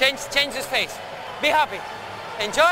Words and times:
Change, 0.00 0.18
change 0.32 0.56
his 0.56 0.64
face. 0.64 0.98
Be 1.42 1.48
happy. 1.48 1.78
Enjoy. 2.42 2.64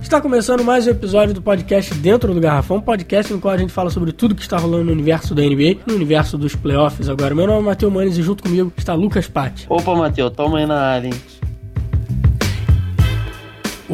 Está 0.00 0.20
começando 0.20 0.62
mais 0.62 0.86
um 0.86 0.90
episódio 0.90 1.34
do 1.34 1.42
podcast 1.42 1.92
Dentro 1.94 2.32
do 2.32 2.40
Garrafão, 2.40 2.76
um 2.76 2.80
podcast 2.80 3.32
no 3.32 3.40
qual 3.40 3.52
a 3.52 3.58
gente 3.58 3.72
fala 3.72 3.90
sobre 3.90 4.12
tudo 4.12 4.36
que 4.36 4.42
está 4.42 4.56
rolando 4.56 4.84
no 4.84 4.92
universo 4.92 5.34
da 5.34 5.42
NBA, 5.42 5.80
no 5.84 5.96
universo 5.96 6.38
dos 6.38 6.54
playoffs 6.54 7.08
agora. 7.08 7.34
Meu 7.34 7.48
nome 7.48 7.58
é 7.58 7.62
Matheus 7.62 7.92
Manes 7.92 8.16
e 8.16 8.22
junto 8.22 8.44
comigo 8.44 8.72
está 8.76 8.94
Lucas 8.94 9.26
Patti. 9.26 9.66
Opa, 9.68 9.96
Matheus, 9.96 10.32
toma 10.36 10.58
aí 10.58 10.66
na 10.66 10.80
área, 10.80 11.08
hein? 11.08 11.14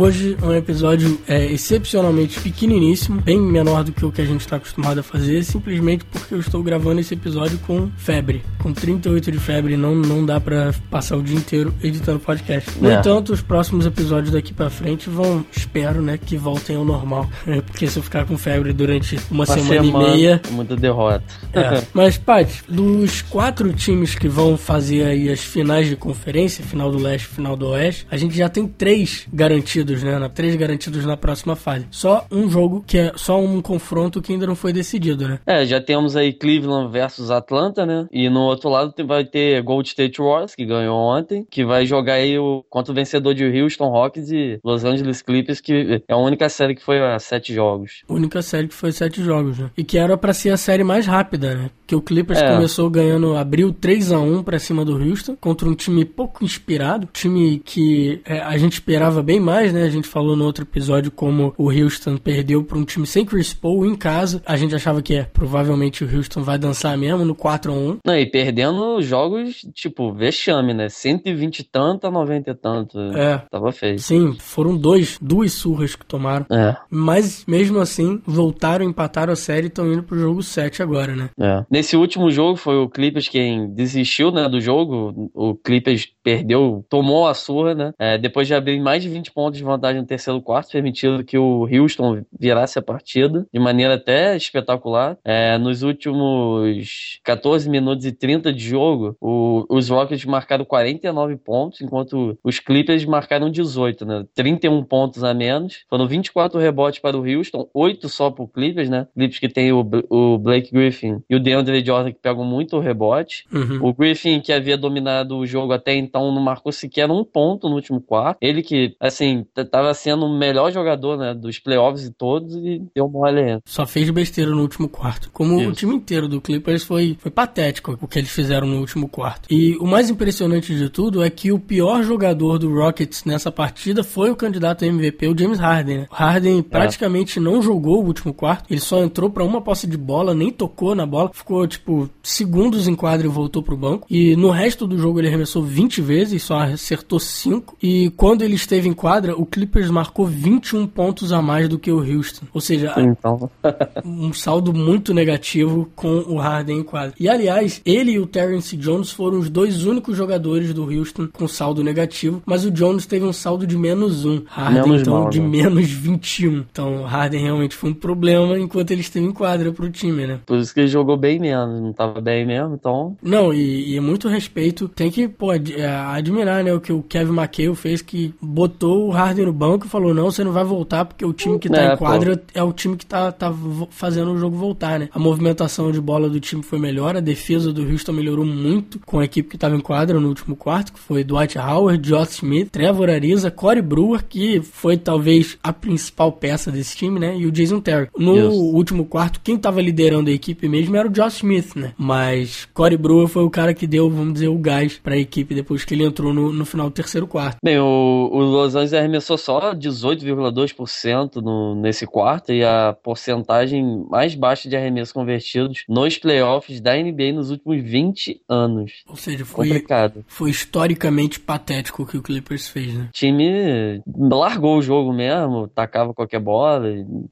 Hoje 0.00 0.36
é 0.40 0.44
um 0.46 0.54
episódio 0.54 1.18
é, 1.26 1.46
excepcionalmente 1.46 2.38
pequeniníssimo, 2.38 3.20
bem 3.20 3.36
menor 3.40 3.82
do 3.82 3.90
que 3.90 4.06
o 4.06 4.12
que 4.12 4.20
a 4.22 4.24
gente 4.24 4.42
está 4.42 4.54
acostumado 4.54 5.00
a 5.00 5.02
fazer, 5.02 5.42
simplesmente 5.42 6.04
porque 6.04 6.34
eu 6.34 6.38
estou 6.38 6.62
gravando 6.62 7.00
esse 7.00 7.14
episódio 7.14 7.58
com 7.66 7.90
febre. 7.96 8.44
Com 8.62 8.72
38 8.72 9.32
de 9.32 9.38
febre, 9.40 9.76
não, 9.76 9.96
não 9.96 10.24
dá 10.24 10.38
para 10.40 10.72
passar 10.88 11.16
o 11.16 11.22
dia 11.22 11.36
inteiro 11.36 11.74
editando 11.82 12.20
podcast. 12.20 12.70
No 12.80 12.88
É. 12.88 12.94
entanto, 12.94 13.32
os 13.32 13.42
próximos 13.42 13.86
episódios 13.86 14.30
daqui 14.32 14.54
para 14.54 14.70
frente 14.70 15.10
vão, 15.10 15.44
espero, 15.50 16.00
né, 16.00 16.16
que 16.16 16.36
voltem 16.36 16.76
ao 16.76 16.84
normal. 16.84 17.28
Porque 17.66 17.88
se 17.88 17.98
eu 17.98 18.02
ficar 18.04 18.24
com 18.24 18.38
febre 18.38 18.72
durante 18.72 19.16
uma, 19.28 19.44
Uma 19.44 19.46
semana, 19.46 19.84
e 19.84 19.92
meia, 19.92 20.40
Muita 20.52 20.76
derrota. 20.76 21.24
é. 21.52 21.82
Mas, 21.92 22.16
Paty, 22.16 22.62
dos 22.68 23.20
quatro 23.22 23.72
times 23.72 24.14
que 24.14 24.28
vão 24.28 24.56
fazer 24.56 25.02
aí 25.02 25.28
as 25.28 25.40
finais 25.40 25.88
de 25.88 25.96
conferência, 25.96 26.62
final 26.64 26.88
do 26.88 26.98
leste, 26.98 27.26
final 27.26 27.56
do 27.56 27.66
oeste, 27.70 28.06
a 28.08 28.16
gente 28.16 28.36
já 28.36 28.48
tem 28.48 28.64
três 28.68 29.26
garantidos, 29.32 29.87
né? 30.02 30.18
Na- 30.18 30.28
Três 30.28 30.54
garantidos 30.56 31.04
na 31.04 31.16
próxima 31.16 31.56
fase. 31.56 31.86
Só 31.90 32.24
um 32.30 32.48
jogo 32.48 32.84
que 32.86 32.98
é 32.98 33.12
só 33.16 33.40
um 33.40 33.60
confronto 33.60 34.20
que 34.22 34.32
ainda 34.32 34.46
não 34.46 34.54
foi 34.54 34.72
decidido, 34.72 35.26
né? 35.26 35.40
É, 35.46 35.64
já 35.64 35.80
temos 35.80 36.14
aí 36.16 36.32
Cleveland 36.32 36.92
versus 36.92 37.30
Atlanta, 37.30 37.84
né? 37.86 38.06
E 38.12 38.28
no 38.28 38.40
outro 38.42 38.68
lado 38.68 38.92
vai 39.06 39.24
ter 39.24 39.60
Gold 39.62 39.88
State 39.88 40.20
Warriors, 40.20 40.54
que 40.54 40.64
ganhou 40.64 40.96
ontem, 40.96 41.46
que 41.50 41.64
vai 41.64 41.84
jogar 41.86 42.14
aí 42.14 42.38
o, 42.38 42.64
contra 42.70 42.92
o 42.92 42.94
vencedor 42.94 43.34
de 43.34 43.44
Houston 43.44 43.88
Rockets 43.88 44.30
e 44.30 44.60
Los 44.62 44.84
Angeles 44.84 45.22
Clippers, 45.22 45.60
que 45.60 46.02
é 46.08 46.12
a 46.12 46.16
única 46.16 46.48
série 46.48 46.74
que 46.74 46.82
foi 46.82 47.00
a 47.00 47.18
sete 47.18 47.52
jogos. 47.54 48.02
Única 48.08 48.42
série 48.42 48.68
que 48.68 48.74
foi 48.74 48.92
sete 48.92 49.22
jogos, 49.22 49.58
né? 49.58 49.70
E 49.76 49.82
que 49.82 49.98
era 49.98 50.16
pra 50.16 50.32
ser 50.32 50.50
a 50.50 50.56
série 50.56 50.84
mais 50.84 51.06
rápida, 51.06 51.54
né? 51.54 51.70
Que 51.86 51.96
o 51.96 52.02
Clippers 52.02 52.38
É. 52.40 52.54
começou 52.54 52.88
ganhando, 52.90 53.34
abriu 53.36 53.72
3 53.72 54.12
a 54.12 54.18
1 54.20 54.42
pra 54.42 54.58
cima 54.58 54.84
do 54.84 54.96
Houston, 54.96 55.36
contra 55.40 55.68
um 55.68 55.74
time 55.74 56.04
pouco 56.04 56.44
inspirado, 56.44 57.08
time 57.12 57.58
que 57.64 58.20
é, 58.26 58.40
a 58.40 58.56
gente 58.58 58.74
esperava 58.74 59.22
bem 59.22 59.40
mais, 59.40 59.72
né? 59.72 59.77
A 59.82 59.90
gente 59.90 60.08
falou 60.08 60.36
no 60.36 60.44
outro 60.44 60.64
episódio 60.64 61.10
como 61.10 61.54
o 61.56 61.70
Houston 61.70 62.16
perdeu 62.16 62.62
pra 62.64 62.78
um 62.78 62.84
time 62.84 63.06
sem 63.06 63.24
Chris 63.24 63.52
Paul 63.54 63.86
em 63.86 63.94
casa. 63.94 64.42
A 64.46 64.56
gente 64.56 64.74
achava 64.74 65.02
que 65.02 65.14
é, 65.14 65.24
provavelmente 65.24 66.04
o 66.04 66.16
Houston 66.16 66.42
vai 66.42 66.58
dançar 66.58 66.96
mesmo 66.96 67.24
no 67.24 67.34
4 67.34 67.72
a 67.72 67.74
1 67.74 67.98
Não, 68.04 68.16
e 68.16 68.26
perdendo 68.26 69.00
jogos, 69.02 69.60
tipo, 69.74 70.12
vexame, 70.12 70.74
né? 70.74 70.88
120 70.88 71.60
e 71.60 71.64
tanto 71.64 72.06
a 72.06 72.10
90 72.10 72.50
e 72.50 72.54
tanto. 72.54 72.98
É. 72.98 73.38
Tava 73.50 73.72
feio. 73.72 73.98
Sim, 73.98 74.36
foram 74.38 74.76
dois, 74.76 75.18
duas 75.20 75.52
surras 75.52 75.94
que 75.94 76.04
tomaram. 76.06 76.46
É, 76.50 76.76
Mas 76.90 77.44
mesmo 77.46 77.78
assim, 77.78 78.20
voltaram, 78.26 78.84
empataram 78.84 79.32
a 79.32 79.36
série 79.36 79.66
e 79.66 79.68
estão 79.68 79.92
indo 79.92 80.02
pro 80.02 80.18
jogo 80.18 80.42
7 80.42 80.82
agora, 80.82 81.14
né? 81.14 81.30
é. 81.40 81.64
Nesse 81.70 81.96
último 81.96 82.30
jogo 82.30 82.56
foi 82.56 82.76
o 82.76 82.88
Clippers 82.88 83.28
quem 83.28 83.72
desistiu, 83.72 84.30
né, 84.30 84.48
do 84.48 84.60
jogo. 84.60 85.30
O 85.34 85.54
Clippers 85.54 86.08
perdeu, 86.28 86.84
tomou 86.90 87.26
a 87.26 87.32
surra, 87.32 87.74
né? 87.74 87.92
É, 87.98 88.18
depois 88.18 88.46
de 88.46 88.54
abrir 88.54 88.78
mais 88.80 89.02
de 89.02 89.08
20 89.08 89.32
pontos 89.32 89.56
de 89.58 89.64
vantagem 89.64 90.00
no 90.02 90.06
terceiro 90.06 90.42
quarto, 90.42 90.70
permitindo 90.70 91.24
que 91.24 91.38
o 91.38 91.66
Houston 91.72 92.22
virasse 92.38 92.78
a 92.78 92.82
partida 92.82 93.46
de 93.52 93.58
maneira 93.58 93.94
até 93.94 94.36
espetacular. 94.36 95.16
É, 95.24 95.56
nos 95.56 95.82
últimos 95.82 97.18
14 97.24 97.68
minutos 97.68 98.04
e 98.04 98.12
30 98.12 98.52
de 98.52 98.60
jogo, 98.62 99.16
o- 99.20 99.64
os 99.70 99.88
Rockets 99.88 100.24
marcaram 100.24 100.64
49 100.64 101.36
pontos, 101.36 101.80
enquanto 101.80 102.36
os 102.44 102.58
Clippers 102.60 103.04
marcaram 103.04 103.50
18, 103.50 104.04
né? 104.04 104.24
31 104.34 104.82
pontos 104.84 105.24
a 105.24 105.32
menos. 105.32 105.84
Foram 105.88 106.06
24 106.06 106.58
rebotes 106.58 107.00
para 107.00 107.16
o 107.16 107.24
Houston, 107.24 107.68
8 107.72 108.08
só 108.08 108.30
para 108.30 108.44
o 108.44 108.48
Clippers, 108.48 108.88
né? 108.90 109.06
Clippers 109.14 109.38
que 109.38 109.48
tem 109.48 109.72
o, 109.72 109.86
o 110.10 110.38
Blake 110.38 110.70
Griffin 110.72 111.22
e 111.28 111.36
o 111.36 111.40
DeAndre 111.40 111.84
Jordan 111.84 112.12
que 112.12 112.18
pegam 112.20 112.44
muito 112.44 112.78
rebote. 112.78 113.44
Uhum. 113.52 113.78
O 113.88 113.94
Griffin, 113.94 114.40
que 114.40 114.52
havia 114.52 114.76
dominado 114.76 115.36
o 115.38 115.46
jogo 115.46 115.72
até 115.72 115.94
então, 115.94 116.17
não 116.32 116.42
marcou 116.42 116.72
sequer 116.72 117.10
um 117.10 117.24
ponto 117.24 117.68
no 117.68 117.76
último 117.76 118.00
quarto. 118.00 118.38
Ele 118.40 118.62
que, 118.62 118.94
assim, 119.00 119.44
tava 119.70 119.92
sendo 119.94 120.26
o 120.26 120.38
melhor 120.38 120.72
jogador, 120.72 121.16
né, 121.16 121.34
dos 121.34 121.58
playoffs 121.58 122.06
e 122.06 122.12
todos 122.12 122.54
e 122.54 122.82
deu 122.94 123.08
mole 123.08 123.40
aí. 123.40 123.58
Só 123.64 123.86
fez 123.86 124.10
besteira 124.10 124.50
no 124.50 124.62
último 124.62 124.88
quarto. 124.88 125.30
Como 125.32 125.56
o 125.56 125.62
Isso. 125.62 125.72
time 125.72 125.94
inteiro 125.94 126.28
do 126.28 126.40
Clippers 126.40 126.84
foi, 126.84 127.16
foi 127.20 127.30
patético 127.30 127.98
o 128.00 128.08
que 128.08 128.18
eles 128.18 128.30
fizeram 128.30 128.66
no 128.66 128.80
último 128.80 129.08
quarto. 129.08 129.48
E 129.50 129.76
o 129.76 129.86
mais 129.86 130.10
impressionante 130.10 130.74
de 130.74 130.88
tudo 130.88 131.22
é 131.22 131.30
que 131.30 131.52
o 131.52 131.58
pior 131.58 132.02
jogador 132.02 132.58
do 132.58 132.72
Rockets 132.72 133.24
nessa 133.24 133.50
partida 133.50 134.02
foi 134.02 134.30
o 134.30 134.36
candidato 134.36 134.84
MVP, 134.84 135.28
o 135.28 135.38
James 135.38 135.58
Harden. 135.58 135.98
Né? 135.98 136.06
O 136.10 136.14
Harden 136.14 136.62
praticamente 136.62 137.40
não 137.40 137.62
jogou 137.62 138.02
o 138.02 138.06
último 138.06 138.32
quarto. 138.32 138.66
Ele 138.70 138.80
só 138.80 139.02
entrou 139.02 139.30
pra 139.30 139.44
uma 139.44 139.60
posse 139.60 139.86
de 139.86 139.96
bola, 139.96 140.34
nem 140.34 140.50
tocou 140.50 140.94
na 140.94 141.06
bola. 141.06 141.30
Ficou, 141.32 141.66
tipo, 141.66 142.08
segundos 142.22 142.88
em 142.88 142.94
quadra 142.94 143.26
e 143.26 143.30
voltou 143.30 143.62
pro 143.62 143.76
banco. 143.76 144.06
E 144.10 144.36
no 144.36 144.50
resto 144.50 144.86
do 144.86 144.98
jogo 144.98 145.20
ele 145.20 145.28
arremessou 145.28 145.62
20 145.62 146.00
vezes, 146.08 146.42
só 146.42 146.58
acertou 146.60 147.20
5. 147.20 147.76
E 147.82 148.10
quando 148.16 148.42
ele 148.42 148.54
esteve 148.54 148.88
em 148.88 148.92
quadra, 148.94 149.36
o 149.36 149.44
Clippers 149.46 149.90
marcou 149.90 150.26
21 150.26 150.86
pontos 150.86 151.32
a 151.32 151.40
mais 151.42 151.68
do 151.68 151.78
que 151.78 151.92
o 151.92 151.98
Houston. 151.98 152.46
Ou 152.52 152.60
seja, 152.60 152.94
Então, 152.96 153.50
um 154.04 154.32
saldo 154.32 154.72
muito 154.72 155.12
negativo 155.14 155.88
com 155.94 156.08
o 156.26 156.38
Harden 156.38 156.78
em 156.78 156.82
quadra. 156.82 157.14
E 157.20 157.28
aliás, 157.28 157.80
ele 157.84 158.12
e 158.12 158.18
o 158.18 158.26
Terrence 158.26 158.76
Jones 158.76 159.10
foram 159.12 159.38
os 159.38 159.50
dois 159.50 159.84
únicos 159.84 160.16
jogadores 160.16 160.72
do 160.74 160.84
Houston 160.84 161.28
com 161.32 161.46
saldo 161.46 161.84
negativo, 161.84 162.42
mas 162.46 162.64
o 162.64 162.70
Jones 162.70 163.04
teve 163.06 163.24
um 163.26 163.32
saldo 163.32 163.66
de 163.66 163.76
menos 163.76 164.24
um. 164.24 164.42
Harden, 164.46 164.82
Menos 164.82 165.00
então, 165.02 165.20
mal, 165.20 165.30
de 165.30 165.40
né? 165.40 165.46
menos 165.46 165.90
21. 165.90 166.64
Então, 166.72 167.02
o 167.02 167.04
Harden 167.04 167.42
realmente 167.42 167.74
foi 167.74 167.90
um 167.90 167.94
problema 167.94 168.58
enquanto 168.58 168.90
ele 168.90 169.02
esteve 169.02 169.26
em 169.26 169.32
quadra 169.32 169.70
pro 169.72 169.90
time, 169.90 170.26
né? 170.26 170.40
por 170.46 170.56
isso 170.58 170.72
que 170.72 170.80
ele 170.80 170.88
jogou 170.88 171.16
bem 171.16 171.38
menos, 171.38 171.80
não 171.80 171.92
tava 171.92 172.20
bem 172.20 172.46
mesmo, 172.46 172.74
então... 172.74 173.16
Não, 173.22 173.52
e, 173.52 173.92
e 173.92 173.96
é 173.96 174.00
muito 174.00 174.28
respeito. 174.28 174.88
Tem 174.88 175.10
que, 175.10 175.28
pô, 175.28 175.50
ad- 175.50 175.74
é, 175.88 176.16
admirar, 176.18 176.62
né, 176.62 176.72
o 176.72 176.80
que 176.80 176.92
o 176.92 177.02
Kevin 177.02 177.32
McHale 177.32 177.74
fez, 177.74 178.02
que 178.02 178.34
botou 178.40 179.08
o 179.08 179.10
Harden 179.10 179.46
no 179.46 179.52
banco 179.52 179.86
e 179.86 179.88
falou, 179.88 180.12
não, 180.12 180.30
você 180.30 180.44
não 180.44 180.52
vai 180.52 180.64
voltar, 180.64 181.04
porque 181.04 181.24
o 181.24 181.32
time 181.32 181.58
que 181.58 181.68
tá 181.68 181.82
É, 181.82 181.94
em 181.94 181.96
quadra 181.96 182.42
é 182.54 182.62
o 182.62 182.72
time 182.72 182.96
que 182.96 183.06
tá, 183.06 183.32
tá 183.32 183.52
fazendo 183.90 184.32
o 184.32 184.38
jogo 184.38 184.56
voltar, 184.56 184.98
né? 184.98 185.08
A 185.12 185.18
movimentação 185.18 185.90
de 185.90 186.00
bola 186.00 186.28
do 186.28 186.40
time 186.40 186.62
foi 186.62 186.78
melhor, 186.78 187.16
a 187.16 187.20
defesa 187.20 187.72
do 187.72 187.82
Houston 187.82 188.12
melhorou 188.12 188.44
muito 188.44 188.98
com 189.00 189.20
a 189.20 189.24
equipe 189.24 189.48
que 189.48 189.58
tava 189.58 189.76
em 189.76 189.80
quadra 189.80 190.20
no 190.20 190.28
último 190.28 190.54
quarto, 190.56 190.92
que 190.92 190.98
foi 190.98 191.24
Dwight 191.24 191.58
Howard, 191.58 192.08
Josh 192.08 192.36
Smith, 192.36 192.70
Trevor 192.70 193.10
Ariza, 193.10 193.50
Corey 193.50 193.82
Brewer, 193.82 194.24
que 194.24 194.60
foi 194.60 194.96
talvez 194.96 195.58
a 195.62 195.72
principal 195.72 196.32
peça 196.32 196.70
desse 196.70 196.96
time, 196.96 197.18
né? 197.18 197.36
E 197.36 197.46
o 197.46 197.52
Jason 197.52 197.80
Terry. 197.80 198.08
No 198.16 198.34
último 198.50 199.04
quarto, 199.04 199.40
quem 199.42 199.56
tava 199.56 199.80
liderando 199.80 200.30
a 200.30 200.32
equipe 200.32 200.68
mesmo 200.68 200.96
era 200.96 201.08
o 201.08 201.10
Josh 201.10 201.36
Smith, 201.36 201.74
né? 201.76 201.92
Mas 201.96 202.68
Corey 202.74 202.98
Brewer 202.98 203.28
foi 203.28 203.44
o 203.44 203.50
cara 203.50 203.72
que 203.72 203.86
deu, 203.86 204.10
vamos 204.10 204.34
dizer, 204.34 204.48
o 204.48 204.58
gás 204.58 204.98
pra 205.02 205.16
equipe 205.16 205.54
depois 205.54 205.77
que 205.84 205.94
ele 205.94 206.04
entrou 206.04 206.32
no, 206.32 206.52
no 206.52 206.64
final 206.64 206.88
do 206.88 206.92
terceiro 206.92 207.26
quarto. 207.26 207.58
Bem, 207.62 207.78
o, 207.78 208.30
o 208.32 208.40
Los 208.40 208.74
Angeles 208.74 208.94
arremessou 208.94 209.38
só 209.38 209.74
18,2% 209.74 211.36
no, 211.36 211.74
nesse 211.74 212.06
quarto 212.06 212.52
e 212.52 212.64
a 212.64 212.96
porcentagem 213.02 214.06
mais 214.08 214.34
baixa 214.34 214.68
de 214.68 214.76
arremessos 214.76 215.12
convertidos 215.12 215.84
nos 215.88 216.18
playoffs 216.18 216.80
da 216.80 216.96
NBA 216.96 217.32
nos 217.32 217.50
últimos 217.50 217.82
20 217.82 218.42
anos. 218.48 218.92
Ou 219.06 219.16
seja, 219.16 219.44
foi, 219.44 219.68
Complicado. 219.68 220.24
foi 220.26 220.50
historicamente 220.50 221.40
patético 221.40 222.02
o 222.02 222.06
que 222.06 222.16
o 222.16 222.22
Clippers 222.22 222.68
fez, 222.68 222.94
né? 222.94 223.06
O 223.08 223.12
time 223.12 224.02
largou 224.16 224.78
o 224.78 224.82
jogo 224.82 225.12
mesmo, 225.12 225.68
tacava 225.68 226.14
qualquer 226.14 226.40
bola. 226.40 226.82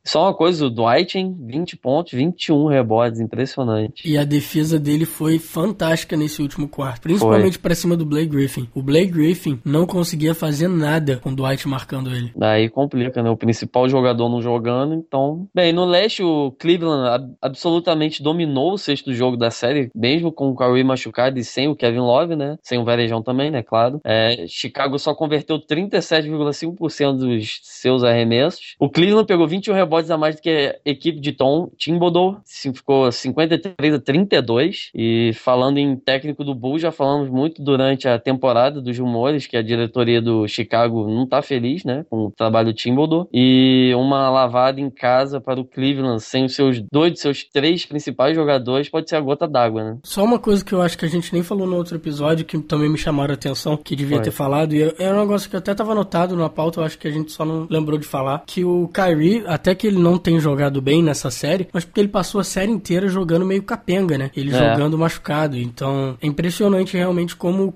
Só 0.04 0.24
uma 0.24 0.34
coisa, 0.34 0.66
o 0.66 0.70
Dwight, 0.70 1.18
hein? 1.18 1.36
20 1.40 1.76
pontos, 1.76 2.12
21 2.12 2.66
rebotes, 2.66 3.20
impressionante. 3.20 4.08
E 4.08 4.16
a 4.16 4.24
defesa 4.24 4.78
dele 4.78 5.04
foi 5.04 5.38
fantástica 5.38 6.16
nesse 6.16 6.42
último 6.42 6.68
quarto, 6.68 7.02
principalmente 7.02 7.58
pra 7.58 7.74
cima 7.74 7.96
do 7.96 8.06
Blake 8.06 8.35
Griffin. 8.36 8.68
O 8.74 8.82
Blake 8.82 9.10
Griffin 9.12 9.58
não 9.64 9.86
conseguia 9.86 10.34
fazer 10.34 10.68
nada 10.68 11.16
com 11.16 11.30
o 11.30 11.36
Dwight 11.36 11.66
marcando 11.68 12.10
ele. 12.14 12.32
Daí 12.36 12.68
complica, 12.68 13.22
né? 13.22 13.30
O 13.30 13.36
principal 13.36 13.88
jogador 13.88 14.28
não 14.28 14.40
jogando, 14.42 14.94
então. 14.94 15.48
Bem, 15.54 15.72
no 15.72 15.84
leste, 15.84 16.22
o 16.22 16.52
Cleveland 16.58 17.08
ab- 17.08 17.34
absolutamente 17.40 18.22
dominou 18.22 18.72
o 18.74 18.78
sexto 18.78 19.12
jogo 19.14 19.36
da 19.36 19.50
série, 19.50 19.90
mesmo 19.94 20.30
com 20.30 20.48
o 20.50 20.54
Curry 20.54 20.84
machucado 20.84 21.38
e 21.38 21.44
sem 21.44 21.68
o 21.68 21.76
Kevin 21.76 21.98
Love, 22.00 22.36
né? 22.36 22.56
Sem 22.62 22.78
o 22.78 22.84
Varejão 22.84 23.22
também, 23.22 23.50
né? 23.50 23.62
Claro. 23.62 24.00
É, 24.04 24.44
Chicago 24.48 24.98
só 24.98 25.14
converteu 25.14 25.58
37,5% 25.58 27.16
dos 27.18 27.60
seus 27.62 28.04
arremessos. 28.04 28.74
O 28.78 28.88
Cleveland 28.88 29.26
pegou 29.26 29.46
21 29.46 29.74
rebotes 29.74 30.10
a 30.10 30.18
mais 30.18 30.36
do 30.36 30.42
que 30.42 30.50
a 30.50 30.76
equipe 30.90 31.20
de 31.20 31.32
Tom 31.32 31.68
Thibodeau, 31.78 32.38
ficou 32.74 33.10
53 33.10 33.94
a 33.94 33.98
32. 34.00 34.90
E 34.94 35.32
falando 35.34 35.78
em 35.78 35.96
técnico 35.96 36.44
do 36.44 36.54
Bulls, 36.54 36.82
já 36.82 36.92
falamos 36.92 37.28
muito 37.28 37.62
durante 37.62 38.08
a 38.08 38.18
temporada 38.26 38.82
dos 38.82 38.98
rumores, 38.98 39.46
que 39.46 39.56
a 39.56 39.62
diretoria 39.62 40.20
do 40.20 40.48
Chicago 40.48 41.08
não 41.08 41.24
tá 41.28 41.40
feliz, 41.40 41.84
né, 41.84 42.04
com 42.10 42.26
o 42.26 42.32
trabalho 42.32 42.72
do 42.72 42.74
Timbaldo, 42.74 43.28
e 43.32 43.92
uma 43.94 44.28
lavada 44.28 44.80
em 44.80 44.90
casa 44.90 45.40
para 45.40 45.60
o 45.60 45.64
Cleveland 45.64 46.20
sem 46.20 46.44
os 46.44 46.54
seus 46.56 46.82
dois 46.92 47.12
de 47.12 47.20
seus 47.20 47.44
três 47.44 47.86
principais 47.86 48.34
jogadores 48.34 48.88
pode 48.88 49.08
ser 49.08 49.14
a 49.14 49.20
gota 49.20 49.46
d'água, 49.46 49.84
né? 49.84 49.98
Só 50.02 50.24
uma 50.24 50.40
coisa 50.40 50.64
que 50.64 50.72
eu 50.72 50.82
acho 50.82 50.98
que 50.98 51.04
a 51.04 51.08
gente 51.08 51.32
nem 51.32 51.44
falou 51.44 51.68
no 51.68 51.76
outro 51.76 51.94
episódio, 51.94 52.44
que 52.44 52.58
também 52.58 52.90
me 52.90 52.98
chamaram 52.98 53.30
a 53.30 53.34
atenção, 53.34 53.76
que 53.76 53.94
devia 53.94 54.16
Foi. 54.16 54.24
ter 54.24 54.32
falado, 54.32 54.74
e 54.74 54.82
é 54.98 55.12
um 55.12 55.20
negócio 55.20 55.48
que 55.48 55.56
até 55.56 55.72
tava 55.72 55.92
anotado 55.92 56.34
na 56.34 56.48
pauta, 56.48 56.80
eu 56.80 56.84
acho 56.84 56.98
que 56.98 57.06
a 57.06 57.12
gente 57.12 57.30
só 57.30 57.44
não 57.44 57.68
lembrou 57.70 57.96
de 57.96 58.06
falar, 58.06 58.42
que 58.44 58.64
o 58.64 58.88
Kyrie, 58.88 59.44
até 59.46 59.72
que 59.72 59.86
ele 59.86 59.98
não 59.98 60.18
tem 60.18 60.40
jogado 60.40 60.82
bem 60.82 61.00
nessa 61.00 61.30
série, 61.30 61.68
mas 61.72 61.84
porque 61.84 62.00
ele 62.00 62.08
passou 62.08 62.40
a 62.40 62.44
série 62.44 62.72
inteira 62.72 63.06
jogando 63.06 63.46
meio 63.46 63.62
capenga, 63.62 64.18
né? 64.18 64.32
Ele 64.36 64.52
é. 64.52 64.58
jogando 64.58 64.98
machucado. 64.98 65.56
Então, 65.56 66.16
é 66.20 66.26
impressionante 66.26 66.96
realmente 66.96 67.36
como 67.36 67.64
o 67.64 67.72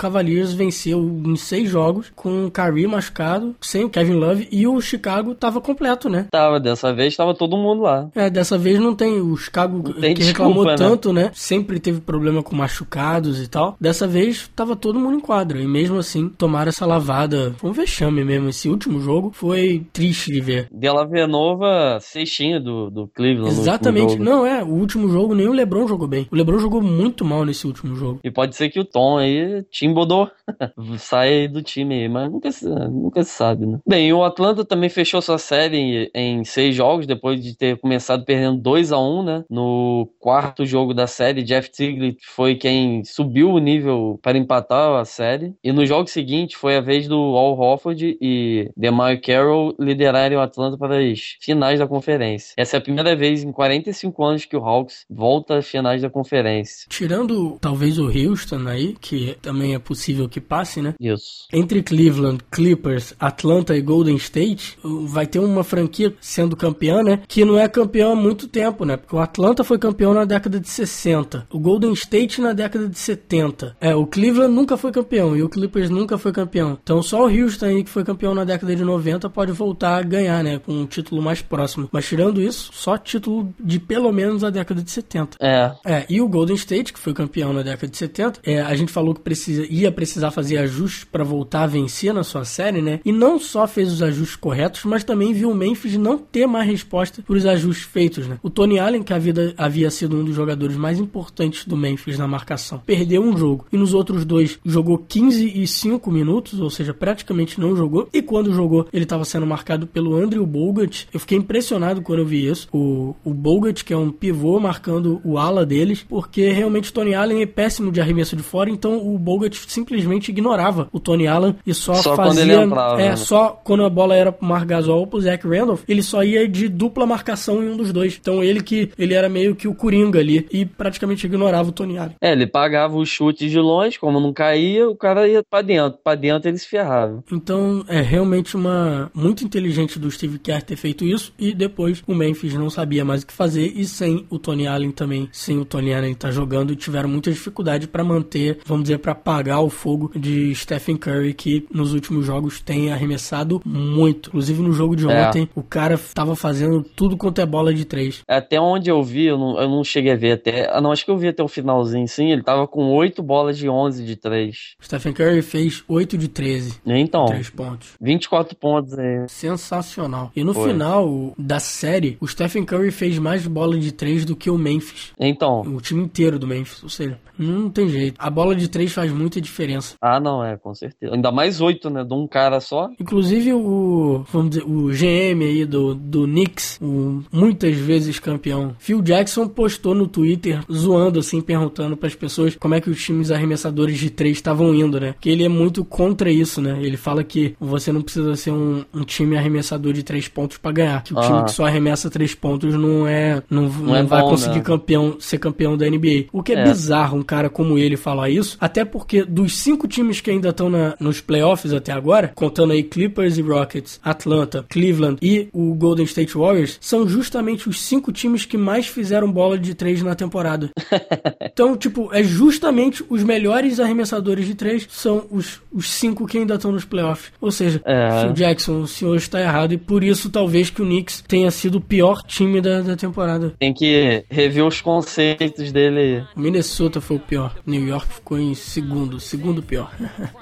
Venceu 0.53 1.01
em 1.27 1.37
seis 1.37 1.69
jogos 1.69 2.13
com 2.15 2.47
o 2.47 2.51
Kyrie 2.51 2.87
machucado, 2.87 3.55
sem 3.61 3.85
o 3.85 3.91
Kevin 3.91 4.15
Love, 4.15 4.49
e 4.51 4.67
o 4.67 4.81
Chicago 4.81 5.35
tava 5.35 5.61
completo, 5.61 6.09
né? 6.09 6.27
Tava, 6.31 6.59
dessa 6.59 6.93
vez 6.93 7.17
tava 7.17 7.35
todo 7.35 7.57
mundo 7.57 7.83
lá. 7.83 8.09
É, 8.15 8.29
dessa 8.31 8.59
vez 8.59 8.79
não 8.79 8.95
tem. 8.95 9.21
O 9.21 9.37
Chicago 9.37 9.83
tem 9.95 10.15
que 10.15 10.23
desculpa, 10.23 10.49
reclamou 10.49 10.65
né? 10.65 10.75
tanto, 10.77 11.13
né? 11.13 11.31
Sempre 11.35 11.79
teve 11.79 12.01
problema 12.01 12.43
com 12.43 12.57
machucados 12.57 13.43
e 13.43 13.49
tal. 13.49 13.77
Dessa 13.81 14.07
vez 14.07 14.49
tava 14.55 14.77
todo 14.77 14.99
mundo 14.99 15.17
em 15.17 15.21
quadra. 15.21 15.61
E 15.61 15.67
mesmo 15.67 15.99
assim, 15.99 16.29
tomaram 16.29 16.69
essa 16.69 16.87
lavada. 16.87 17.55
Foi 17.59 17.71
um 17.71 17.73
vexame 17.73 18.25
mesmo. 18.25 18.49
Esse 18.49 18.69
último 18.69 19.01
jogo 19.01 19.31
foi 19.33 19.87
triste 19.93 20.33
de 20.33 20.41
ver. 20.41 20.69
Della 20.73 21.07
Venova, 21.07 21.99
cestinha 22.01 22.61
do, 22.61 22.91
do 22.91 23.09
Cleveland. 23.09 23.51
Exatamente. 23.51 24.19
Não, 24.19 24.47
é. 24.47 24.63
O 24.63 24.69
último 24.69 25.09
jogo 25.09 25.35
nem 25.35 25.49
o 25.49 25.53
LeBron 25.53 25.87
jogou 25.87 26.09
bem. 26.09 26.27
O 26.31 26.37
LeBron 26.37 26.59
jogou 26.59 26.83
muito 26.83 27.25
mal 27.25 27.45
nesse 27.45 27.67
último 27.67 27.95
jogo. 27.95 28.21
E 28.25 28.31
pode 28.31 28.57
ser 28.57 28.69
que 28.69 28.81
o 28.81 28.85
Tom 28.85 29.19
aí, 29.19 29.65
timbodou, 29.71 30.30
saia 30.99 31.49
do 31.49 31.62
time 31.62 31.94
aí. 31.94 32.09
Mas 32.09 32.31
nunca 32.31 32.50
se, 32.50 32.69
nunca 32.69 33.23
se 33.23 33.31
sabe, 33.31 33.67
né? 33.67 33.79
Bem, 33.87 34.12
o 34.12 34.25
Atlanta 34.25 34.65
também 34.65 34.88
fechou 34.88 35.21
sua 35.23 35.38
série 35.38 36.11
em, 36.15 36.41
em 36.41 36.44
seis 36.44 36.75
jogos, 36.75 37.06
depois 37.06 37.43
de 37.43 37.56
ter 37.56 37.79
começado 37.79 38.25
perdendo 38.25 38.61
2 38.61 38.93
a 38.93 38.99
1 38.99 39.23
né? 39.23 39.44
No 39.50 40.09
quarto 40.19 40.65
jogo 40.65 40.94
da 40.94 41.06
série, 41.06 41.43
Jeff 41.43 41.71
Tigley 41.71 42.17
foi 42.35 42.55
quem 42.55 43.05
subiu 43.05 43.50
o 43.50 43.59
nível 43.59 44.19
para 44.23 44.38
empatar 44.38 44.99
a 44.99 45.05
série. 45.05 45.55
E 45.62 45.73
no 45.73 45.85
jogo 45.85 46.09
seguinte 46.09 46.56
foi 46.56 46.77
a 46.77 46.81
vez 46.81 47.09
do 47.09 47.17
Al 47.17 47.59
Hofford 47.59 48.19
e 48.21 48.71
DeMar 48.77 49.21
Carroll 49.21 49.75
liderarem 49.79 50.37
o 50.37 50.41
Atlanta 50.41 50.77
para 50.77 50.99
as 50.99 51.37
finais 51.41 51.79
da 51.79 51.87
conferência. 51.87 52.55
Essa 52.56 52.77
é 52.77 52.79
a 52.79 52.82
primeira 52.82 53.15
vez 53.17 53.43
em 53.43 53.53
45 53.53 54.25
anos 54.25 54.44
que 54.44 54.56
o 54.56 54.65
Hawks 54.65 55.05
volta 55.09 55.59
às 55.59 55.67
finais 55.67 56.03
da 56.03 56.11
conferência. 56.11 56.87
Tirando 56.88 57.59
talvez 57.61 57.99
o 57.99 58.06
Houston 58.06 58.67
aí, 58.67 58.94
que 59.00 59.37
também 59.41 59.75
é 59.75 59.79
possível 59.79 60.19
que 60.28 60.40
passe, 60.40 60.81
né? 60.81 60.94
Isso. 61.00 61.46
Entre 61.52 61.82
Cleveland, 61.82 62.43
Clippers, 62.50 63.14
Atlanta 63.19 63.76
e 63.76 63.81
Golden 63.81 64.17
State, 64.17 64.78
vai 64.82 65.26
ter 65.26 65.38
uma 65.38 65.64
franquia 65.64 66.14
sendo 66.20 66.56
campeã, 66.56 67.02
né? 67.02 67.20
Que 67.26 67.44
não 67.44 67.58
é 67.58 67.69
campeã 67.69 68.12
há 68.12 68.17
muito 68.17 68.49
tempo, 68.49 68.84
né? 68.84 68.96
Porque 68.96 69.14
o 69.14 69.19
Atlanta 69.19 69.64
foi 69.64 69.78
campeão 69.78 70.14
na 70.14 70.25
década 70.25 70.61
de 70.61 70.69
60, 70.69 71.46
o 71.50 71.58
Golden 71.58 71.93
State 71.93 72.40
na 72.40 72.52
década 72.52 72.88
de 72.88 72.99
70. 72.99 73.76
É, 73.81 73.94
o 73.94 74.06
Cleveland 74.06 74.55
nunca 74.55 74.76
foi 74.76 74.93
campeão 74.93 75.37
e 75.37 75.43
o 75.43 75.49
Clippers 75.49 75.90
nunca 75.90 76.19
foi 76.19 76.32
campeão. 76.32 76.78
Então 76.82 77.02
só 77.02 77.26
o 77.26 77.31
Houston 77.31 77.67
aí 77.67 77.84
que 77.84 77.90
foi 77.90 78.05
campeão 78.05 78.34
na 78.34 78.44
década 78.44 78.75
de 78.75 78.84
90 78.84 79.28
pode 79.31 79.52
voltar 79.52 79.96
a 79.96 80.02
ganhar, 80.02 80.43
né? 80.43 80.58
Com 80.58 80.72
um 80.72 80.87
título 80.87 81.22
mais 81.22 81.43
próximo. 81.43 81.88
Mas 81.93 82.06
tirando 82.06 82.40
isso, 82.40 82.70
só 82.72 82.96
título 82.99 83.52
de 83.58 83.78
pelo 83.78 84.12
menos 84.12 84.44
a 84.44 84.50
década 84.50 84.82
de 84.82 84.90
70. 84.90 85.37
É. 85.40 85.72
É, 85.84 86.06
e 86.08 86.20
o 86.20 86.28
Golden 86.28 86.56
State, 86.56 86.93
que 86.93 86.99
foi 86.99 87.12
campeão 87.12 87.52
na 87.52 87.62
década 87.62 87.88
de 87.88 87.96
70, 87.96 88.40
é, 88.44 88.61
a 88.61 88.75
gente 88.75 88.93
falou 88.93 89.14
que 89.14 89.20
precisa, 89.20 89.67
ia 89.69 89.90
precisar 89.90 90.10
fazer 90.31 90.59
ajustes 90.59 91.05
para 91.05 91.25
voltar 91.25 91.65
a 91.65 91.67
vencer 91.67 92.15
na 92.15 92.25
sua 92.25 92.45
série, 92.45 92.81
né? 92.81 93.01
E 93.05 93.12
não 93.12 93.39
só 93.39 93.67
fez 93.67 93.93
os 93.93 94.03
ajustes 94.03 94.37
corretos, 94.37 94.85
mas 94.85 95.05
também 95.05 95.33
viu 95.33 95.51
o 95.51 95.55
Memphis 95.55 95.97
não 95.97 96.19
ter 96.19 96.47
mais 96.47 96.67
resposta 96.67 97.23
para 97.23 97.37
os 97.37 97.47
ajustes 97.47 97.85
feitos, 97.85 98.27
né? 98.27 98.39
O 98.43 98.51
Tony 98.51 98.79
Allen, 98.79 99.03
que 99.03 99.12
havia, 99.12 99.55
havia 99.57 99.91
sido 99.91 100.17
um 100.17 100.25
dos 100.25 100.35
jogadores 100.35 100.77
mais 100.77 100.99
importantes 100.99 101.65
do 101.65 101.77
Memphis 101.77 102.19
na 102.19 102.27
marcação, 102.27 102.83
perdeu 102.85 103.23
um 103.23 103.37
jogo 103.37 103.67
e 103.73 103.77
nos 103.77 103.95
outros 103.95 104.25
dois 104.25 104.59
jogou 104.65 104.99
15 104.99 105.62
e 105.62 105.67
5 105.67 106.11
minutos, 106.11 106.61
ou 106.61 106.71
seja, 106.71 106.95
praticamente 106.95 107.61
não 107.61 107.77
jogou. 107.77 108.09
E 108.13 108.23
quando 108.23 108.53
jogou, 108.53 108.87
ele 108.93 109.05
estava 109.05 109.25
sendo 109.25 109.47
marcado 109.47 109.87
pelo 109.87 110.17
Andrew 110.17 110.47
Bogut. 110.47 111.09
Eu 111.13 111.21
fiquei 111.21 111.39
impressionado 111.39 112.03
quando 112.03 112.21
eu 112.21 112.27
vi 112.27 112.47
isso. 112.47 112.69
O, 112.73 113.15
o 113.25 113.35
Bogut, 113.35 113.85
que 113.85 113.93
é 113.93 113.97
um 113.97 114.11
pivô 114.11 114.59
marcando 114.59 115.21
o 115.25 115.39
ala 115.39 115.65
deles, 115.67 116.05
porque 116.09 116.51
realmente 116.51 116.91
o 116.91 116.93
Tony 116.93 117.15
Allen 117.15 117.43
é 117.43 117.47
péssimo 117.47 117.93
de 117.93 118.01
arremesso 118.01 118.37
de 118.37 118.43
fora, 118.43 118.71
então 118.71 119.06
o 119.06 119.19
Bogut 119.19 119.56
simplesmente 119.69 119.90
ignorava 119.95 120.89
o 120.93 121.01
Tony 121.01 121.27
Allen 121.27 121.57
e 121.67 121.75
só, 121.75 121.95
só 121.95 122.17
fazia. 122.17 122.63
Entrava, 122.63 123.01
é, 123.01 123.11
né? 123.11 123.17
só 123.17 123.61
quando 123.65 123.85
a 123.85 123.91
bola 123.91 124.15
era 124.15 124.33
pro 124.33 124.47
Mark 124.47 124.67
Gasol 124.67 125.01
ou 125.01 125.07
pro 125.07 125.21
Zach 125.21 125.47
Randolph, 125.47 125.83
ele 125.89 126.03
só 126.03 126.23
ia 126.23 126.49
de 126.49 126.69
dupla 126.69 127.07
marcação 127.07 127.63
em 127.63 127.69
um 127.69 127.77
dos 127.77 127.93
dois. 127.93 128.19
Então 128.21 128.43
ele 128.43 128.63
que 128.63 128.91
ele 128.99 129.15
era 129.15 129.29
meio 129.29 129.55
que 129.55 129.69
o 129.69 129.75
Coringa 129.75 130.19
ali 130.19 130.47
e 130.51 130.65
praticamente 130.65 131.27
ignorava 131.27 131.69
o 131.69 131.73
Tony 131.73 131.99
Allen. 131.99 132.17
É, 132.21 132.33
ele 132.33 132.47
pagava 132.47 132.97
os 132.97 133.09
chutes 133.09 133.51
de 133.51 133.59
longe, 133.59 133.99
como 133.99 134.21
não 134.21 134.33
caía, 134.33 134.89
o 134.89 134.97
cara 134.97 135.29
ia 135.29 135.43
para 135.43 135.63
dentro. 135.63 135.99
Para 136.03 136.17
dentro 136.17 136.49
ele 136.49 136.59
se 136.59 136.69
ferrava. 136.69 137.23
Então 137.33 137.85
é 137.89 138.01
realmente 138.01 138.57
uma 138.57 139.11
muito 139.15 139.45
inteligente 139.45 139.99
do 139.99 140.11
Steve 140.11 140.39
Kerr 140.39 140.63
ter 140.63 140.77
feito 140.77 141.05
isso 141.05 141.33
e 141.39 141.53
depois 141.55 142.03
o 142.07 142.15
Memphis 142.15 142.55
não 142.55 142.71
sabia 142.71 143.05
mais 143.05 143.23
o 143.23 143.27
que 143.27 143.33
fazer 143.33 143.73
e 143.75 143.85
sem 143.85 144.27
o 144.31 144.39
Tony 144.39 144.67
Allen 144.67 144.91
também, 144.91 145.29
sem 145.33 145.59
o 145.59 145.65
Tony 145.65 145.95
Allen 145.95 146.13
estar 146.13 146.29
tá 146.29 146.33
jogando, 146.33 146.77
tiveram 146.77 147.09
muita 147.09 147.31
dificuldade 147.31 147.87
para 147.87 148.05
manter, 148.05 148.59
vamos 148.65 148.85
dizer, 148.85 148.99
para 148.99 149.13
apagar 149.13 149.63
o 149.63 149.71
fogo 149.81 150.12
de 150.15 150.55
Stephen 150.55 150.97
Curry 150.97 151.32
que 151.32 151.67
nos 151.73 151.94
últimos 151.94 152.27
jogos 152.27 152.61
tem 152.61 152.93
arremessado 152.93 153.62
muito. 153.65 154.29
Inclusive 154.29 154.62
no 154.62 154.73
jogo 154.73 154.94
de 154.94 155.11
é. 155.11 155.29
ontem, 155.29 155.49
o 155.55 155.62
cara 155.62 155.99
tava 156.15 156.37
fazendo 156.37 156.82
tudo 156.82 157.17
quanto 157.17 157.41
é 157.41 157.47
bola 157.47 157.73
de 157.73 157.87
três. 157.87 158.21
Até 158.29 158.61
onde 158.61 158.91
eu 158.91 159.03
vi, 159.03 159.27
eu 159.27 159.38
não, 159.38 159.59
eu 159.59 159.69
não 159.69 159.82
cheguei 159.82 160.12
a 160.12 160.17
ver 160.17 160.32
até. 160.32 160.71
Ah, 160.71 160.81
não, 160.81 160.93
acho 160.93 161.05
que 161.05 161.11
eu 161.11 161.17
vi 161.17 161.29
até 161.29 161.43
o 161.43 161.49
finalzinho, 161.49 162.06
sim. 162.06 162.31
Ele 162.31 162.43
tava 162.43 162.69
com 162.69 162.93
8 162.94 163.23
bolas 163.23 163.56
de 163.56 163.69
11 163.69 164.05
de 164.05 164.17
3. 164.17 164.77
Stephen 164.82 165.12
Curry 165.12 165.41
fez 165.43 165.82
8 165.88 166.19
de 166.19 166.29
13. 166.29 166.81
Então. 166.85 167.25
3 167.25 167.50
pontos. 167.50 167.88
24 168.00 168.56
pontos 168.56 168.99
aí. 168.99 169.27
Sensacional. 169.29 170.31
E 170.37 170.44
no 170.44 170.53
Foi. 170.53 170.71
final 170.71 171.32
da 171.38 171.59
série, 171.59 172.19
o 172.21 172.29
Stephen 172.29 172.65
Curry 172.65 172.91
fez 172.91 173.19
mais 173.19 173.47
bola 173.47 173.79
de 173.79 173.93
3 173.93 174.27
do 174.27 174.37
que 174.37 174.50
o 174.50 174.59
Memphis. 174.59 175.12
Então. 175.19 175.62
O 175.62 175.81
time 175.81 176.03
inteiro 176.03 176.38
do 176.38 176.47
Memphis. 176.47 176.82
Ou 176.82 176.91
seja, 176.91 177.19
não 177.38 177.71
tem 177.71 177.88
jeito. 177.88 178.17
A 178.19 178.29
bola 178.29 178.55
de 178.55 178.69
3 178.69 178.93
faz 178.93 179.11
muita 179.11 179.41
diferença. 179.41 179.69
Ah, 180.00 180.20
não, 180.20 180.44
é, 180.44 180.56
com 180.56 180.75
certeza. 180.75 181.14
Ainda 181.14 181.31
mais 181.31 181.61
8, 181.61 181.90
né? 181.90 182.05
De 182.05 182.14
um 182.14 182.26
cara 182.26 182.61
só. 182.61 182.90
Inclusive 182.99 183.52
o, 183.52 184.25
vamos 184.32 184.50
dizer, 184.50 184.64
o 184.64 184.88
GM 184.88 185.44
aí 185.44 185.64
do, 185.64 185.94
do 185.94 186.25
Knicks, 186.25 186.78
o 186.81 187.22
muitas 187.32 187.76
vezes 187.76 188.19
campeão, 188.19 188.75
Phil 188.78 189.02
Jackson 189.02 189.49
postou 189.49 189.94
no 189.94 190.06
Twitter, 190.06 190.61
zoando 190.70 191.19
assim, 191.19 191.40
perguntando 191.40 191.96
para 191.96 192.08
as 192.08 192.15
pessoas 192.15 192.56
como 192.56 192.74
é 192.74 192.81
que 192.81 192.91
os 192.91 193.03
times 193.03 193.31
arremessadores 193.31 193.98
de 193.98 194.10
3 194.10 194.36
estavam 194.36 194.74
indo, 194.74 195.00
né? 195.00 195.15
Que 195.20 195.31
ele 195.31 195.44
é 195.44 195.48
muito 195.48 195.84
contra 195.84 196.31
isso, 196.31 196.60
né? 196.60 196.79
Ele 196.81 196.96
fala 196.96 197.22
que 197.24 197.55
você 197.60 197.93
não 197.93 198.03
precisa 198.03 198.34
ser 198.36 198.50
um, 198.50 198.84
um 198.93 199.05
time 199.05 199.36
arremessador 199.36 199.93
de 199.93 200.03
3 200.03 200.29
pontos 200.29 200.58
para 200.58 200.72
ganhar. 200.72 201.03
Que 201.03 201.15
o 201.15 201.19
ah. 201.19 201.22
time 201.22 201.44
que 201.44 201.53
só 201.53 201.67
arremessa 201.67 202.10
3 202.10 202.34
pontos 202.34 202.74
não 202.74 203.06
é. 203.06 203.43
Não, 203.48 203.62
não, 203.62 203.69
não 203.69 203.96
é 203.96 204.03
vai 204.03 204.22
bom, 204.22 204.31
conseguir 204.31 204.58
né? 204.58 204.65
campeão, 204.65 205.17
ser 205.19 205.39
campeão 205.39 205.77
da 205.77 205.89
NBA. 205.89 206.27
O 206.32 206.43
que 206.43 206.53
é, 206.53 206.60
é. 206.60 206.65
bizarro, 206.65 207.19
um 207.19 207.22
cara 207.22 207.48
como 207.48 207.79
ele 207.79 207.96
falar 207.96 208.31
isso, 208.31 208.56
até 208.60 208.84
porque 208.84 209.24
dos 209.24 209.56
cinco 209.60 209.86
times 209.86 210.20
que 210.20 210.31
ainda 210.31 210.50
estão 210.50 210.70
nos 210.98 211.20
playoffs 211.20 211.72
até 211.72 211.93
agora, 211.93 212.32
contando 212.34 212.72
aí 212.72 212.82
Clippers 212.82 213.38
e 213.38 213.43
Rockets, 213.43 214.00
Atlanta, 214.02 214.64
Cleveland 214.69 215.19
e 215.22 215.48
o 215.52 215.74
Golden 215.74 216.05
State 216.05 216.36
Warriors, 216.36 216.79
são 216.81 217.08
justamente 217.08 217.69
os 217.69 217.81
cinco 217.81 218.12
times 218.12 218.44
que 218.44 218.56
mais 218.56 218.86
fizeram 218.86 219.31
bola 219.31 219.58
de 219.58 219.74
três 219.74 220.02
na 220.02 220.14
temporada. 220.14 220.70
então, 221.43 221.76
tipo, 221.76 222.10
é 222.12 222.22
justamente 222.22 223.05
os 223.08 223.22
melhores 223.22 223.79
arremessadores 223.79 224.46
de 224.46 224.55
três 224.55 224.86
são 224.90 225.26
os, 225.31 225.60
os 225.72 225.88
cinco 225.88 226.26
que 226.26 226.38
ainda 226.38 226.55
estão 226.55 226.72
nos 226.72 226.84
playoffs. 226.84 227.32
Ou 227.40 227.50
seja, 227.50 227.81
é. 227.84 228.22
Phil 228.22 228.32
Jackson, 228.32 228.81
o 228.81 228.86
senhor 228.86 229.17
está 229.17 229.40
errado 229.40 229.72
e 229.72 229.79
por 229.79 230.02
isso 230.02 230.31
talvez 230.31 230.70
que 230.70 230.82
o 230.82 230.84
Knicks 230.84 231.22
tenha 231.26 231.50
sido 231.50 231.76
o 231.76 231.81
pior 231.81 232.22
time 232.22 232.60
da, 232.60 232.81
da 232.81 232.96
temporada. 232.96 233.55
Tem 233.58 233.72
que 233.72 234.24
rever 234.31 234.64
os 234.64 234.81
conceitos 234.81 235.72
dele. 235.72 236.24
O 236.36 236.40
Minnesota 236.40 237.00
foi 237.00 237.19
pior. 237.19 237.55
New 237.67 237.86
York 237.86 238.14
ficou 238.14 238.38
em 238.38 238.55
segundo, 238.55 239.20
segundo 239.20 239.50
pior. 239.63 239.91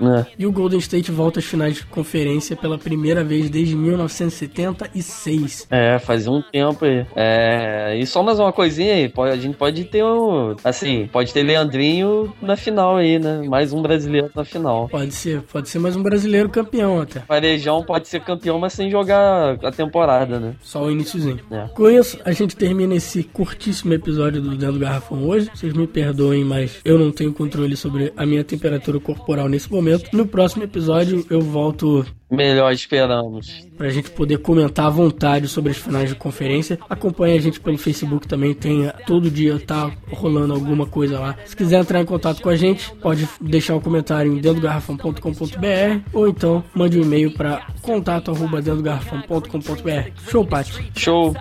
É. 0.00 0.27
E 0.38 0.47
o 0.47 0.53
Golden 0.53 0.79
State 0.79 1.11
volta 1.11 1.41
às 1.41 1.45
finais 1.45 1.75
de 1.77 1.85
conferência 1.87 2.55
pela 2.55 2.79
primeira 2.79 3.25
vez 3.25 3.50
desde 3.50 3.75
1976. 3.75 5.67
É, 5.71 5.99
faz 5.99 6.29
um 6.29 6.41
tempo 6.41 6.85
aí. 6.85 7.05
É, 7.17 7.99
e 7.99 8.07
só 8.07 8.23
mais 8.23 8.38
uma 8.38 8.53
coisinha 8.53 8.95
aí, 8.95 9.09
pode, 9.09 9.33
a 9.33 9.37
gente 9.37 9.57
pode 9.57 9.85
ter 9.85 10.05
um, 10.05 10.55
assim, 10.62 11.09
pode 11.12 11.33
ter 11.33 11.43
Leandrinho 11.43 12.33
na 12.41 12.57
final 12.57 12.97
aí, 12.97 13.19
né? 13.19 13.43
Mais 13.49 13.73
um 13.73 13.83
brasileiro 13.83 14.31
na 14.35 14.45
final. 14.45 14.88
Pode 14.88 15.12
ser, 15.12 15.43
pode 15.43 15.69
ser 15.69 15.79
mais 15.79 15.97
um 15.97 16.03
brasileiro 16.03 16.49
campeão 16.49 17.00
até. 17.00 17.21
Varejão 17.27 17.83
pode 17.83 18.07
ser 18.09 18.21
campeão, 18.21 18.59
mas 18.59 18.73
sem 18.73 18.91
jogar 18.91 19.59
a 19.65 19.73
temporada, 19.73 20.38
né? 20.38 20.55
Só 20.61 20.85
o 20.85 20.91
iníciozinho. 20.91 21.41
É. 21.50 21.69
Com 21.75 21.91
isso, 21.91 22.19
a 22.25 22.33
gente 22.33 22.57
termina 22.57 22.95
esse 22.95 23.23
curtíssimo 23.23 23.95
episódio 23.95 24.41
do 24.41 24.50
Dentro 24.50 24.75
do 24.75 24.79
Garrafão 24.79 25.27
hoje. 25.27 25.50
Vocês 25.55 25.73
me 25.73 25.87
perdoem, 25.87 26.45
mas 26.45 26.81
eu 26.85 26.99
não 26.99 27.11
tenho 27.11 27.33
controle 27.33 27.77
sobre 27.77 28.12
a 28.17 28.27
minha 28.27 28.45
temperatura 28.45 28.98
corporal 29.00 29.49
nesse 29.49 29.71
momento. 29.71 30.11
No 30.12 30.26
próximo 30.26 30.64
episódio 30.64 31.25
eu 31.31 31.40
volto 31.40 32.05
Melhor 32.30 32.73
esperamos. 32.73 33.66
Pra 33.76 33.88
gente 33.88 34.11
poder 34.11 34.38
comentar 34.38 34.87
à 34.87 34.90
vontade 34.90 35.49
sobre 35.49 35.70
as 35.70 35.78
finais 35.78 36.11
de 36.11 36.14
conferência. 36.14 36.78
Acompanhe 36.88 37.38
a 37.38 37.40
gente 37.40 37.58
pelo 37.58 37.78
Facebook 37.78 38.28
também, 38.28 38.54
tem 38.54 38.90
todo 39.06 39.30
dia 39.30 39.58
tá 39.58 39.90
rolando 40.11 40.52
alguma 40.52 40.87
coisa 40.87 41.18
lá. 41.18 41.37
Se 41.44 41.56
quiser 41.56 41.80
entrar 41.80 42.00
em 42.00 42.04
contato 42.04 42.42
com 42.42 42.49
a 42.49 42.56
gente, 42.56 42.92
pode 42.97 43.28
deixar 43.40 43.75
um 43.75 43.80
comentário 43.80 44.32
em 44.32 44.40
dentro 44.40 44.61
garrafão.com.br 44.61 46.00
ou 46.12 46.28
então 46.28 46.62
mande 46.75 46.99
um 46.99 47.02
e-mail 47.02 47.32
para 47.32 47.66
contato 47.82 48.30
arroba 48.30 48.61
dentro 48.61 48.82
garrafão.com.br. 48.82 50.30
Show, 50.30 50.44
Paty. 50.44 50.92
Show. 50.94 51.35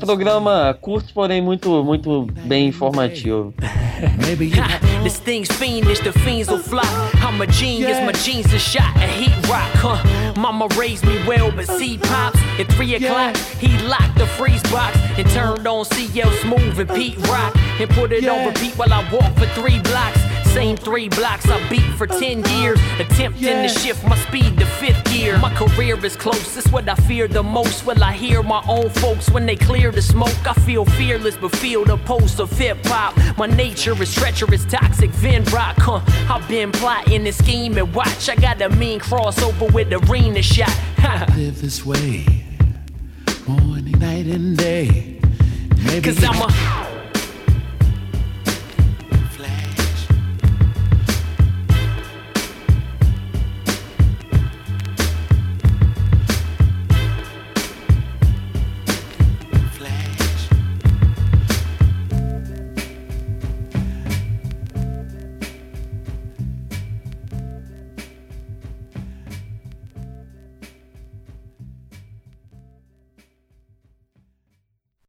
Programa 0.00 0.76
curto, 0.80 1.12
porém 1.14 1.40
muito, 1.40 1.84
muito 1.84 2.26
bem 2.44 2.68
informativo. 2.68 3.54
this 5.02 5.18
thing's 5.18 5.50
fiendish, 5.52 6.00
the 6.00 6.12
fiends 6.12 6.48
will 6.48 6.58
fly. 6.58 6.82
I'm 7.22 7.40
a 7.40 7.46
genius, 7.46 7.98
my 8.04 8.12
jeans 8.12 8.52
are 8.52 8.58
shot 8.58 8.96
a 8.96 9.06
heat 9.06 9.48
rock, 9.48 9.70
huh? 9.76 10.23
Mama 10.36 10.68
raised 10.76 11.04
me 11.06 11.24
well, 11.26 11.50
but 11.50 11.66
see 11.66 11.98
pops 11.98 12.38
at 12.58 12.66
three 12.72 12.94
o'clock. 12.94 13.36
He 13.36 13.76
locked 13.86 14.18
the 14.18 14.26
freeze 14.26 14.62
box 14.64 14.96
and 15.16 15.28
turned 15.30 15.66
on 15.66 15.84
CL 15.84 16.30
Smooth 16.42 16.78
and 16.80 16.90
Pete 16.90 17.16
Rock 17.28 17.56
and 17.80 17.88
put 17.90 18.12
it 18.12 18.26
on 18.26 18.46
repeat 18.46 18.76
while 18.76 18.92
I 18.92 19.08
walk 19.12 19.32
for 19.36 19.46
three 19.60 19.78
blocks. 19.80 20.20
Same 20.54 20.76
three 20.76 21.08
blocks 21.08 21.48
I 21.48 21.68
beat 21.68 21.92
for 21.98 22.06
10 22.06 22.44
years, 22.44 22.78
attempting 23.00 23.62
to 23.64 23.68
shift 23.68 24.06
my 24.06 24.16
speed 24.18 24.56
to 24.60 24.64
fifth 24.64 25.04
gear. 25.06 25.36
My 25.38 25.52
career 25.52 25.96
is 26.06 26.14
close, 26.14 26.56
it's 26.56 26.70
what 26.70 26.88
I 26.88 26.94
fear 26.94 27.26
the 27.26 27.42
most. 27.42 27.84
Will 27.84 28.02
I 28.04 28.12
hear 28.12 28.40
my 28.40 28.62
own 28.68 28.88
folks 28.88 29.28
when 29.30 29.46
they 29.46 29.56
clear 29.56 29.90
the 29.90 30.00
smoke? 30.00 30.46
I 30.46 30.54
feel 30.54 30.84
fearless, 30.84 31.36
but 31.36 31.56
feel 31.56 31.84
the 31.84 31.96
pulse 31.96 32.38
of 32.38 32.56
hip 32.56 32.78
hop. 32.84 33.16
My 33.36 33.46
nature 33.46 34.00
is 34.00 34.14
treacherous, 34.14 34.64
toxic, 34.64 35.10
Vin 35.10 35.42
Rock. 35.46 35.74
Huh? 35.78 36.00
I've 36.32 36.48
been 36.48 36.70
plotting 36.70 37.24
the 37.24 37.32
scheme 37.32 37.72
and 37.72 37.88
scheming. 37.88 37.92
Watch, 37.92 38.28
I 38.28 38.36
got 38.36 38.62
a 38.62 38.68
mean 38.68 39.00
crossover 39.00 39.72
with 39.72 39.90
the 39.90 39.98
arena 40.08 40.40
shot. 40.40 40.70
Live 41.36 41.60
this 41.60 41.84
way, 41.84 42.44
morning, 43.48 43.98
night, 43.98 44.26
and 44.26 44.56
day. 44.56 45.20
Maybe 45.84 46.00
Cause 46.00 46.22
I'm 46.22 46.40
a 46.40 46.83